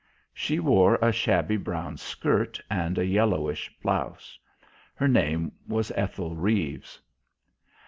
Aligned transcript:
She 0.33 0.59
wore 0.59 0.95
a 0.95 1.11
shabby 1.11 1.57
brown 1.57 1.95
skirt 1.97 2.59
and 2.71 2.97
a 2.97 3.05
yellowish 3.05 3.71
blouse. 3.83 4.39
Her 4.95 5.07
name 5.07 5.51
was 5.67 5.91
Ethel 5.95 6.35
Reeves. 6.35 6.99